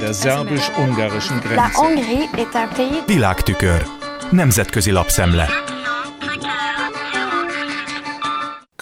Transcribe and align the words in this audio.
der 0.00 0.12
szerbus-ungarischen 0.12 1.40
Grenze. 1.40 1.54
La 1.54 1.70
Hongrie 1.74 2.28
est 2.36 2.54
un 2.54 2.68
pays 2.76 3.04
Világtükör. 3.06 3.86
Nemzetközi 4.30 4.90
lapszemle. 4.90 5.71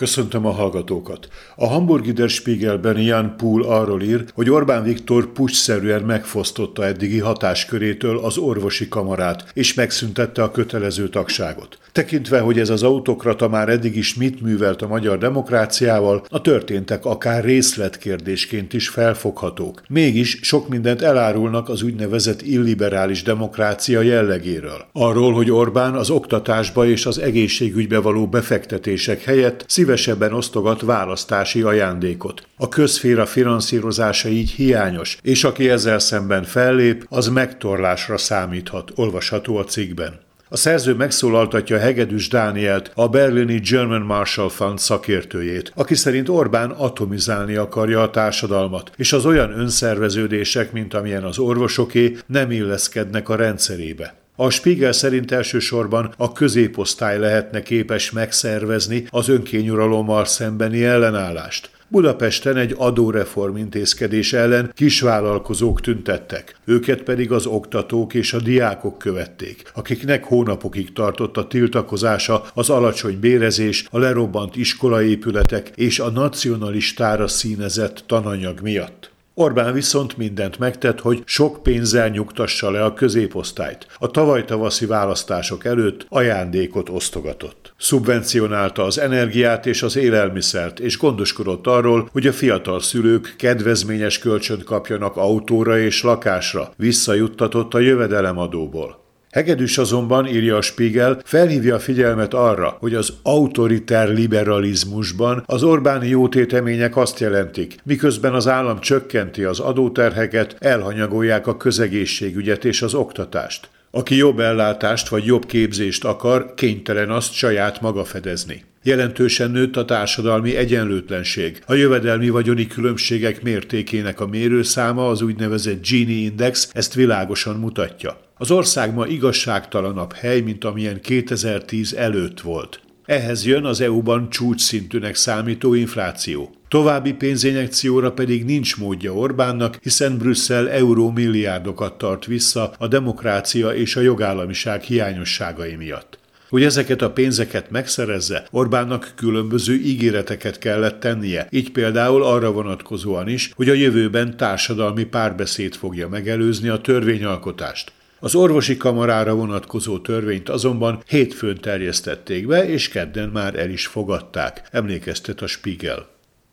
Köszöntöm 0.00 0.46
a 0.46 0.50
hallgatókat. 0.50 1.28
A 1.56 1.66
Hamburgi 1.66 2.12
Der 2.12 2.28
Spiegelben 2.28 2.98
Jan 2.98 3.34
Pool 3.36 3.62
arról 3.62 4.02
ír, 4.02 4.24
hogy 4.34 4.50
Orbán 4.50 4.82
Viktor 4.82 5.32
pucsszerűen 5.32 6.02
megfosztotta 6.02 6.86
eddigi 6.86 7.18
hatáskörétől 7.18 8.18
az 8.18 8.36
orvosi 8.38 8.88
kamarát, 8.88 9.50
és 9.54 9.74
megszüntette 9.74 10.42
a 10.42 10.50
kötelező 10.50 11.08
tagságot. 11.08 11.78
Tekintve, 11.92 12.40
hogy 12.40 12.58
ez 12.58 12.70
az 12.70 12.82
autokrata 12.82 13.48
már 13.48 13.68
eddig 13.68 13.96
is 13.96 14.14
mit 14.14 14.40
művelt 14.40 14.82
a 14.82 14.88
magyar 14.88 15.18
demokráciával, 15.18 16.24
a 16.28 16.40
történtek 16.40 17.04
akár 17.04 17.44
részletkérdésként 17.44 18.72
is 18.72 18.88
felfoghatók. 18.88 19.82
Mégis 19.88 20.38
sok 20.42 20.68
mindent 20.68 21.02
elárulnak 21.02 21.68
az 21.68 21.82
úgynevezett 21.82 22.42
illiberális 22.42 23.22
demokrácia 23.22 24.00
jellegéről. 24.00 24.86
Arról, 24.92 25.32
hogy 25.32 25.50
Orbán 25.50 25.94
az 25.94 26.10
oktatásba 26.10 26.86
és 26.86 27.06
az 27.06 27.18
egészségügybe 27.18 27.98
való 27.98 28.26
befektetések 28.26 29.22
helyett 29.22 29.64
szívesebben 29.90 30.32
osztogat 30.32 30.80
választási 30.80 31.62
ajándékot. 31.62 32.46
A 32.56 32.68
közféra 32.68 33.26
finanszírozása 33.26 34.28
így 34.28 34.50
hiányos, 34.50 35.18
és 35.22 35.44
aki 35.44 35.68
ezzel 35.68 35.98
szemben 35.98 36.42
fellép, 36.44 37.06
az 37.08 37.28
megtorlásra 37.28 38.16
számíthat, 38.16 38.92
olvasható 38.94 39.56
a 39.56 39.64
cikkben. 39.64 40.20
A 40.48 40.56
szerző 40.56 40.94
megszólaltatja 40.94 41.78
Hegedűs 41.78 42.28
Dánielt, 42.28 42.90
a 42.94 43.08
berlini 43.08 43.58
German 43.58 44.00
Marshall 44.00 44.48
Fund 44.48 44.78
szakértőjét, 44.78 45.72
aki 45.74 45.94
szerint 45.94 46.28
Orbán 46.28 46.70
atomizálni 46.70 47.54
akarja 47.54 48.02
a 48.02 48.10
társadalmat, 48.10 48.90
és 48.96 49.12
az 49.12 49.26
olyan 49.26 49.58
önszerveződések, 49.58 50.72
mint 50.72 50.94
amilyen 50.94 51.24
az 51.24 51.38
orvosoké, 51.38 52.16
nem 52.26 52.50
illeszkednek 52.50 53.28
a 53.28 53.36
rendszerébe. 53.36 54.14
A 54.40 54.50
Spiegel 54.50 54.92
szerint 54.92 55.32
elsősorban 55.32 56.14
a 56.16 56.32
középosztály 56.32 57.18
lehetne 57.18 57.62
képes 57.62 58.10
megszervezni 58.10 59.06
az 59.10 59.28
önkényuralommal 59.28 60.24
szembeni 60.24 60.84
ellenállást. 60.84 61.70
Budapesten 61.88 62.56
egy 62.56 62.74
adóreform 62.78 63.56
intézkedés 63.56 64.32
ellen 64.32 64.72
kisvállalkozók 64.74 65.80
tüntettek, 65.80 66.56
őket 66.64 67.02
pedig 67.02 67.32
az 67.32 67.46
oktatók 67.46 68.14
és 68.14 68.32
a 68.32 68.40
diákok 68.40 68.98
követték, 68.98 69.62
akiknek 69.74 70.24
hónapokig 70.24 70.92
tartott 70.92 71.36
a 71.36 71.46
tiltakozása 71.46 72.44
az 72.54 72.70
alacsony 72.70 73.20
bérezés, 73.20 73.86
a 73.90 73.98
lerobbant 73.98 74.56
iskolaépületek 74.56 75.70
és 75.74 75.98
a 75.98 76.10
nacionalistára 76.10 77.28
színezett 77.28 78.02
tananyag 78.06 78.60
miatt. 78.60 79.09
Orbán 79.40 79.72
viszont 79.72 80.16
mindent 80.16 80.58
megtett, 80.58 81.00
hogy 81.00 81.22
sok 81.24 81.62
pénzzel 81.62 82.08
nyugtassa 82.08 82.70
le 82.70 82.84
a 82.84 82.94
középosztályt. 82.94 83.86
A 83.98 84.06
tavaly 84.06 84.44
tavaszi 84.44 84.86
választások 84.86 85.64
előtt 85.64 86.06
ajándékot 86.08 86.88
osztogatott. 86.88 87.74
Szubvencionálta 87.78 88.82
az 88.82 88.98
energiát 88.98 89.66
és 89.66 89.82
az 89.82 89.96
élelmiszert, 89.96 90.80
és 90.80 90.98
gondoskodott 90.98 91.66
arról, 91.66 92.08
hogy 92.12 92.26
a 92.26 92.32
fiatal 92.32 92.80
szülők 92.80 93.34
kedvezményes 93.38 94.18
kölcsönt 94.18 94.64
kapjanak 94.64 95.16
autóra 95.16 95.78
és 95.78 96.02
lakásra, 96.02 96.72
visszajuttatott 96.76 97.74
a 97.74 97.78
jövedelemadóból. 97.78 99.09
Hegedűs 99.30 99.78
azonban, 99.78 100.26
írja 100.26 100.56
a 100.56 100.62
Spiegel, 100.62 101.20
felhívja 101.24 101.74
a 101.74 101.78
figyelmet 101.78 102.34
arra, 102.34 102.76
hogy 102.80 102.94
az 102.94 103.12
autoriter 103.22 104.08
liberalizmusban 104.08 105.42
az 105.46 105.62
Orbáni 105.62 106.08
jótétemények 106.08 106.96
azt 106.96 107.20
jelentik, 107.20 107.76
miközben 107.84 108.34
az 108.34 108.48
állam 108.48 108.80
csökkenti 108.80 109.44
az 109.44 109.60
adóterheket, 109.60 110.56
elhanyagolják 110.58 111.46
a 111.46 111.56
közegészségügyet 111.56 112.64
és 112.64 112.82
az 112.82 112.94
oktatást. 112.94 113.68
Aki 113.90 114.16
jobb 114.16 114.40
ellátást 114.40 115.08
vagy 115.08 115.24
jobb 115.24 115.46
képzést 115.46 116.04
akar, 116.04 116.54
kénytelen 116.54 117.10
azt 117.10 117.32
saját 117.32 117.80
maga 117.80 118.04
fedezni. 118.04 118.64
Jelentősen 118.82 119.50
nőtt 119.50 119.76
a 119.76 119.84
társadalmi 119.84 120.56
egyenlőtlenség. 120.56 121.62
A 121.66 121.74
jövedelmi 121.74 122.28
vagyoni 122.28 122.66
különbségek 122.66 123.42
mértékének 123.42 124.20
a 124.20 124.26
mérőszáma, 124.26 125.08
az 125.08 125.22
úgynevezett 125.22 125.86
Gini 125.86 126.12
Index 126.12 126.70
ezt 126.72 126.94
világosan 126.94 127.56
mutatja. 127.56 128.20
Az 128.36 128.50
ország 128.50 128.94
ma 128.94 129.06
igazságtalanabb 129.06 130.12
hely, 130.12 130.40
mint 130.40 130.64
amilyen 130.64 131.00
2010 131.00 131.94
előtt 131.94 132.40
volt. 132.40 132.80
Ehhez 133.04 133.46
jön 133.46 133.64
az 133.64 133.80
EU-ban 133.80 134.30
csúcsszintűnek 134.30 135.14
számító 135.14 135.74
infláció. 135.74 136.54
További 136.68 137.12
pénzinjekcióra 137.12 138.12
pedig 138.12 138.44
nincs 138.44 138.76
módja 138.76 139.14
Orbánnak, 139.14 139.78
hiszen 139.82 140.18
Brüsszel 140.18 140.70
eurómilliárdokat 140.70 141.98
tart 141.98 142.24
vissza 142.24 142.72
a 142.78 142.86
demokrácia 142.86 143.68
és 143.68 143.96
a 143.96 144.00
jogállamiság 144.00 144.82
hiányosságai 144.82 145.74
miatt. 145.74 146.18
Hogy 146.50 146.62
ezeket 146.62 147.02
a 147.02 147.10
pénzeket 147.10 147.70
megszerezze, 147.70 148.46
Orbánnak 148.50 149.12
különböző 149.16 149.74
ígéreteket 149.74 150.58
kellett 150.58 151.00
tennie, 151.00 151.46
így 151.50 151.72
például 151.72 152.22
arra 152.22 152.52
vonatkozóan 152.52 153.28
is, 153.28 153.50
hogy 153.54 153.68
a 153.68 153.72
jövőben 153.72 154.36
társadalmi 154.36 155.04
párbeszéd 155.04 155.74
fogja 155.74 156.08
megelőzni 156.08 156.68
a 156.68 156.80
törvényalkotást. 156.80 157.92
Az 158.20 158.34
orvosi 158.34 158.76
kamarára 158.76 159.34
vonatkozó 159.34 159.98
törvényt 159.98 160.48
azonban 160.48 161.02
hétfőn 161.06 161.60
terjesztették 161.60 162.46
be, 162.46 162.68
és 162.68 162.88
kedden 162.88 163.28
már 163.28 163.58
el 163.58 163.70
is 163.70 163.86
fogadták, 163.86 164.68
emlékeztet 164.70 165.40
a 165.40 165.46
Spiegel. 165.46 166.06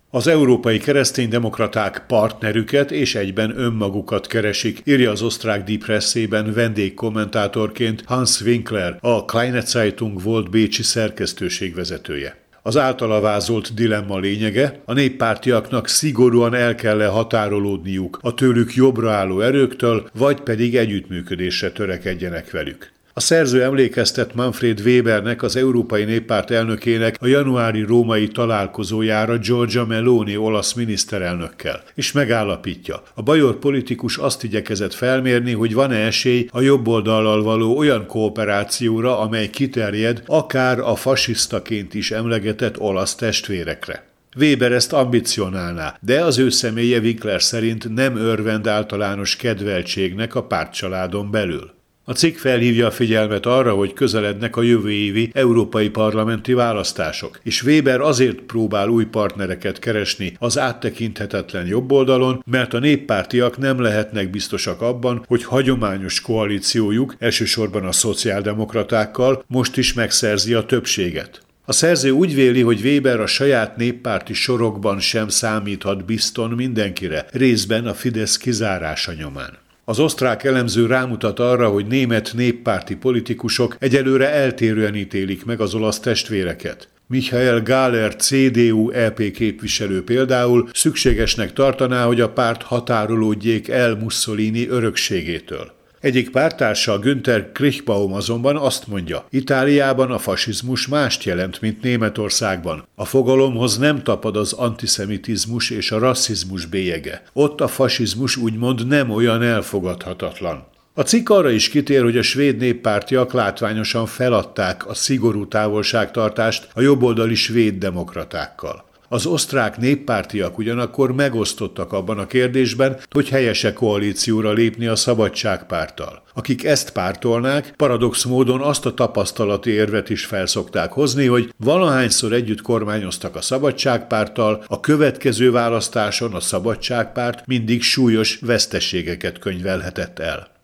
Az 0.09 0.27
európai 0.27 0.77
kereszténydemokraták 0.77 2.03
partnerüket 2.07 2.91
és 2.91 3.15
egyben 3.15 3.59
önmagukat 3.59 4.27
keresik, 4.27 4.81
írja 4.85 5.11
az 5.11 5.21
osztrák 5.21 5.63
Depresszében 5.63 6.53
vendégkommentátorként 6.53 8.03
Hans 8.05 8.41
Winkler, 8.41 8.97
a 9.01 9.25
Kleine 9.25 9.61
Zeitung 9.61 10.21
volt 10.21 10.49
bécsi 10.49 10.83
szerkesztőség 10.83 11.75
vezetője. 11.75 12.37
Az 12.61 12.77
általa 12.77 13.19
vázolt 13.19 13.73
dilemma 13.73 14.19
lényege, 14.19 14.79
a 14.85 14.93
néppártiaknak 14.93 15.87
szigorúan 15.87 16.53
el 16.53 16.75
kell 16.75 17.05
határolódniuk 17.05 18.19
a 18.21 18.33
tőlük 18.33 18.73
jobbra 18.73 19.11
álló 19.11 19.39
erőktől, 19.39 20.09
vagy 20.13 20.39
pedig 20.39 20.75
együttműködésre 20.75 21.71
törekedjenek 21.71 22.51
velük. 22.51 22.95
A 23.17 23.19
szerző 23.19 23.63
emlékeztet 23.63 24.35
Manfred 24.35 24.79
Webernek, 24.79 25.43
az 25.43 25.55
Európai 25.55 26.03
Néppárt 26.03 26.51
elnökének 26.51 27.17
a 27.19 27.27
januári 27.27 27.81
római 27.81 28.27
találkozójára 28.27 29.37
Giorgia 29.37 29.85
Meloni 29.85 30.37
olasz 30.37 30.73
miniszterelnökkel, 30.73 31.83
és 31.95 32.11
megállapítja. 32.11 33.03
A 33.13 33.21
bajor 33.21 33.59
politikus 33.59 34.17
azt 34.17 34.43
igyekezett 34.43 34.93
felmérni, 34.93 35.51
hogy 35.51 35.73
van-e 35.73 35.95
esély 35.95 36.47
a 36.51 36.61
jobb 36.61 36.87
oldallal 36.87 37.43
való 37.43 37.77
olyan 37.77 38.05
kooperációra, 38.05 39.19
amely 39.19 39.49
kiterjed 39.49 40.23
akár 40.25 40.79
a 40.79 40.95
fasisztaként 40.95 41.93
is 41.93 42.11
emlegetett 42.11 42.79
olasz 42.79 43.15
testvérekre. 43.15 44.07
Weber 44.35 44.71
ezt 44.71 44.93
ambicionálná, 44.93 45.97
de 46.01 46.23
az 46.23 46.37
ő 46.37 46.49
személye 46.49 46.99
Winkler 46.99 47.41
szerint 47.41 47.93
nem 47.93 48.17
örvend 48.17 48.67
általános 48.67 49.35
kedveltségnek 49.35 50.35
a 50.35 50.43
pártcsaládon 50.43 51.31
belül. 51.31 51.75
A 52.09 52.13
cikk 52.13 52.37
felhívja 52.37 52.87
a 52.87 52.91
figyelmet 52.91 53.45
arra, 53.45 53.73
hogy 53.73 53.93
közelednek 53.93 54.55
a 54.55 54.61
jövő 54.61 54.91
évi 54.91 55.29
európai 55.33 55.89
parlamenti 55.89 56.53
választások, 56.53 57.39
és 57.43 57.63
Weber 57.63 58.01
azért 58.01 58.41
próbál 58.41 58.87
új 58.87 59.05
partnereket 59.05 59.79
keresni 59.79 60.35
az 60.39 60.57
áttekinthetetlen 60.57 61.65
jobboldalon, 61.65 62.43
mert 62.45 62.73
a 62.73 62.79
néppártiak 62.79 63.57
nem 63.57 63.81
lehetnek 63.81 64.29
biztosak 64.29 64.81
abban, 64.81 65.23
hogy 65.27 65.43
hagyományos 65.43 66.21
koalíciójuk, 66.21 67.15
elsősorban 67.19 67.85
a 67.85 67.91
szociáldemokratákkal, 67.91 69.43
most 69.47 69.77
is 69.77 69.93
megszerzi 69.93 70.53
a 70.53 70.65
többséget. 70.65 71.41
A 71.65 71.71
szerző 71.71 72.09
úgy 72.09 72.35
véli, 72.35 72.61
hogy 72.61 72.81
Weber 72.83 73.19
a 73.19 73.27
saját 73.27 73.77
néppárti 73.77 74.33
sorokban 74.33 74.99
sem 74.99 75.27
számíthat 75.27 76.05
bizton 76.05 76.49
mindenkire, 76.49 77.25
részben 77.31 77.87
a 77.87 77.93
Fidesz 77.93 78.37
kizárása 78.37 79.13
nyomán. 79.13 79.65
Az 79.89 79.99
osztrák 79.99 80.43
elemző 80.43 80.85
rámutat 80.85 81.39
arra, 81.39 81.69
hogy 81.69 81.85
német 81.87 82.31
néppárti 82.33 82.95
politikusok 82.95 83.75
egyelőre 83.79 84.29
eltérően 84.29 84.95
ítélik 84.95 85.45
meg 85.45 85.61
az 85.61 85.73
olasz 85.73 85.99
testvéreket. 85.99 86.89
Michael 87.07 87.61
Gáler 87.61 88.15
CDU-EP 88.15 89.31
képviselő 89.31 90.03
például 90.03 90.69
szükségesnek 90.73 91.53
tartaná, 91.53 92.05
hogy 92.05 92.21
a 92.21 92.29
párt 92.29 92.63
határolódjék 92.63 93.67
el 93.67 93.95
Mussolini 93.95 94.67
örökségétől. 94.67 95.76
Egyik 96.07 96.29
pártársa 96.29 96.99
Günther 96.99 97.51
Krichbaum 97.51 98.13
azonban 98.13 98.55
azt 98.55 98.87
mondja, 98.87 99.25
Itáliában 99.29 100.11
a 100.11 100.17
fasizmus 100.17 100.87
mást 100.87 101.23
jelent, 101.23 101.61
mint 101.61 101.81
Németországban. 101.81 102.87
A 102.95 103.05
fogalomhoz 103.05 103.77
nem 103.77 104.03
tapad 104.03 104.37
az 104.37 104.53
antiszemitizmus 104.53 105.69
és 105.69 105.91
a 105.91 105.99
rasszizmus 105.99 106.65
bélyege. 106.65 107.23
Ott 107.33 107.61
a 107.61 107.67
fasizmus 107.67 108.37
úgymond 108.37 108.87
nem 108.87 109.09
olyan 109.09 109.41
elfogadhatatlan. 109.43 110.67
A 110.93 111.01
cikk 111.01 111.29
arra 111.29 111.49
is 111.49 111.69
kitér, 111.69 112.03
hogy 112.03 112.17
a 112.17 112.21
svéd 112.21 112.57
néppártiak 112.57 113.33
látványosan 113.33 114.05
feladták 114.05 114.87
a 114.87 114.93
szigorú 114.93 115.47
távolságtartást 115.47 116.67
a 116.73 116.81
jobboldali 116.81 117.35
svéd 117.35 117.77
demokratákkal. 117.77 118.85
Az 119.09 119.25
osztrák 119.25 119.77
néppártiak 119.77 120.57
ugyanakkor 120.57 121.11
megosztottak 121.11 121.93
abban 121.93 122.17
a 122.17 122.27
kérdésben, 122.27 122.97
hogy 123.09 123.29
helyese 123.29 123.73
koalícióra 123.73 124.51
lépni 124.51 124.87
a 124.87 124.95
szabadságpárttal. 124.95 126.23
Akik 126.33 126.63
ezt 126.63 126.91
pártolnák, 126.91 127.73
paradox 127.77 128.23
módon 128.23 128.61
azt 128.61 128.85
a 128.85 128.93
tapasztalati 128.93 129.69
érvet 129.69 130.09
is 130.09 130.25
felszokták 130.25 130.91
hozni, 130.91 131.25
hogy 131.25 131.53
valahányszor 131.57 132.33
együtt 132.33 132.61
kormányoztak 132.61 133.35
a 133.35 133.41
szabadságpárttal, 133.41 134.63
a 134.67 134.79
következő 134.79 135.51
választáson 135.51 136.33
a 136.33 136.39
szabadságpárt 136.39 137.45
mindig 137.45 137.81
súlyos 137.81 138.39
veszteségeket 138.41 139.39
könyvelhetett 139.39 140.19
el. 140.19 140.56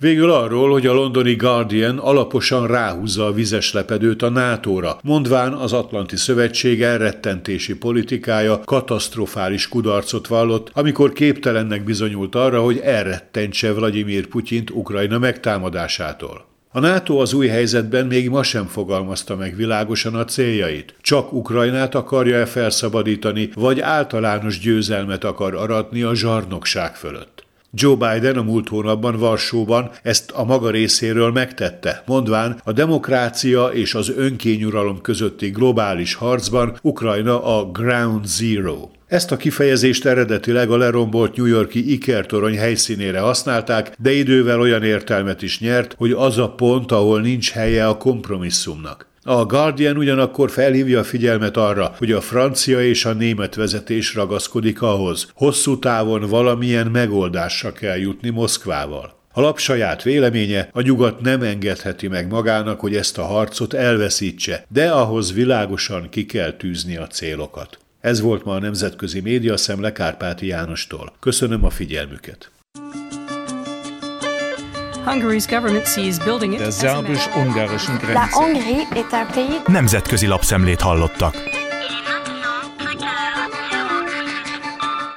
Végül 0.00 0.30
arról, 0.30 0.70
hogy 0.70 0.86
a 0.86 0.92
londoni 0.92 1.34
Guardian 1.34 1.98
alaposan 1.98 2.66
ráhúzza 2.66 3.26
a 3.26 3.32
vizes 3.32 3.72
lepedőt 3.72 4.22
a 4.22 4.28
NATO-ra, 4.28 4.98
mondván 5.02 5.52
az 5.52 5.72
Atlanti 5.72 6.16
Szövetség 6.16 6.82
elrettentési 6.82 7.76
politikája 7.76 8.60
katasztrofális 8.64 9.68
kudarcot 9.68 10.26
vallott, 10.26 10.70
amikor 10.72 11.12
képtelennek 11.12 11.84
bizonyult 11.84 12.34
arra, 12.34 12.62
hogy 12.62 12.78
elrettentse 12.78 13.72
Vladimir 13.72 14.26
Putyint 14.26 14.70
Ukrajna 14.70 15.18
megtámadásától. 15.18 16.44
A 16.72 16.80
NATO 16.80 17.16
az 17.16 17.32
új 17.32 17.46
helyzetben 17.46 18.06
még 18.06 18.28
ma 18.28 18.42
sem 18.42 18.66
fogalmazta 18.66 19.36
meg 19.36 19.56
világosan 19.56 20.14
a 20.14 20.24
céljait. 20.24 20.94
Csak 21.00 21.32
Ukrajnát 21.32 21.94
akarja-e 21.94 22.46
felszabadítani, 22.46 23.50
vagy 23.54 23.80
általános 23.80 24.58
győzelmet 24.58 25.24
akar 25.24 25.54
aratni 25.54 26.02
a 26.02 26.14
zsarnokság 26.14 26.96
fölött. 26.96 27.48
Joe 27.72 27.94
Biden 27.94 28.36
a 28.36 28.42
múlt 28.42 28.68
hónapban 28.68 29.18
Varsóban 29.18 29.90
ezt 30.02 30.30
a 30.30 30.44
maga 30.44 30.70
részéről 30.70 31.30
megtette, 31.30 32.02
mondván 32.06 32.60
a 32.64 32.72
demokrácia 32.72 33.66
és 33.66 33.94
az 33.94 34.12
önkényuralom 34.16 35.00
közötti 35.00 35.48
globális 35.48 36.14
harcban 36.14 36.78
Ukrajna 36.82 37.58
a 37.58 37.70
Ground 37.70 38.26
Zero. 38.26 38.88
Ezt 39.06 39.32
a 39.32 39.36
kifejezést 39.36 40.04
eredetileg 40.04 40.70
a 40.70 40.76
lerombolt 40.76 41.36
New 41.36 41.46
Yorki 41.46 41.92
ikertorony 41.92 42.56
helyszínére 42.56 43.20
használták, 43.20 43.94
de 43.98 44.12
idővel 44.12 44.60
olyan 44.60 44.82
értelmet 44.82 45.42
is 45.42 45.60
nyert, 45.60 45.94
hogy 45.98 46.12
az 46.12 46.38
a 46.38 46.50
pont, 46.50 46.92
ahol 46.92 47.20
nincs 47.20 47.50
helye 47.50 47.88
a 47.88 47.96
kompromisszumnak. 47.96 49.09
A 49.30 49.44
Guardian 49.44 49.96
ugyanakkor 49.96 50.50
felhívja 50.50 50.98
a 50.98 51.04
figyelmet 51.04 51.56
arra, 51.56 51.94
hogy 51.98 52.12
a 52.12 52.20
francia 52.20 52.82
és 52.82 53.04
a 53.04 53.12
német 53.12 53.54
vezetés 53.54 54.14
ragaszkodik 54.14 54.82
ahhoz, 54.82 55.30
hosszú 55.34 55.78
távon 55.78 56.28
valamilyen 56.28 56.86
megoldásra 56.86 57.72
kell 57.72 57.96
jutni 57.96 58.30
Moszkvával. 58.30 59.14
A 59.32 59.40
lap 59.40 59.58
saját 59.58 60.02
véleménye, 60.02 60.68
a 60.72 60.80
nyugat 60.80 61.20
nem 61.20 61.42
engedheti 61.42 62.08
meg 62.08 62.28
magának, 62.28 62.80
hogy 62.80 62.96
ezt 62.96 63.18
a 63.18 63.24
harcot 63.24 63.72
elveszítse, 63.72 64.64
de 64.68 64.90
ahhoz 64.90 65.32
világosan 65.32 66.08
ki 66.08 66.26
kell 66.26 66.52
tűzni 66.52 66.96
a 66.96 67.06
célokat. 67.06 67.78
Ez 68.00 68.20
volt 68.20 68.44
ma 68.44 68.54
a 68.54 68.60
Nemzetközi 68.60 69.20
Média 69.20 69.56
Szemle 69.56 69.92
Kárpáti 69.92 70.46
Jánostól. 70.46 71.12
Köszönöm 71.20 71.64
a 71.64 71.70
figyelmüket! 71.70 72.50
Der 76.58 76.70
szerbus-ungarischen 76.70 77.96
Grenze. 77.96 78.12
Nemzetközi 79.66 80.26
lapszemlét 80.26 80.80
hallottak. 80.80 81.49